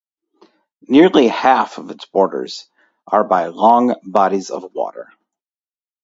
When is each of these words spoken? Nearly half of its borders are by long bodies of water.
Nearly 0.87 1.27
half 1.27 1.77
of 1.77 1.91
its 1.91 2.05
borders 2.07 2.67
are 3.05 3.23
by 3.23 3.49
long 3.49 3.93
bodies 4.03 4.49
of 4.49 4.73
water. 4.73 5.13